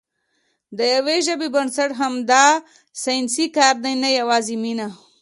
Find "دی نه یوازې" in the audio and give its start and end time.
3.83-4.55